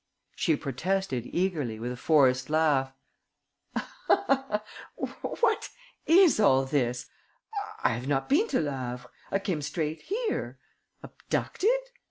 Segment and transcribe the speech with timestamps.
[0.35, 2.91] She protested eagerly, with a forced laugh:
[4.95, 5.69] "What
[6.07, 7.05] is all this?
[7.83, 9.07] I have not been to Le Havre.
[9.29, 10.57] I came straight here.
[11.03, 11.79] Abducted?